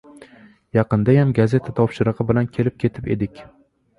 Yaqindayam 0.77 1.33
gazeta 1.41 1.75
topshirig‘i 1.81 2.27
bilan 2.31 2.49
kelib-ketib 2.57 3.13
edik. 3.17 3.45